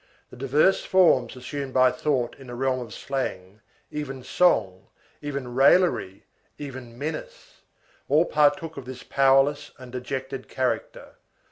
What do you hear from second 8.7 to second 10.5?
of this powerless and dejected